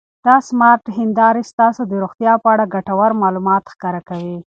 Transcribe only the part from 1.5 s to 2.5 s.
ستاسو د روغتیا په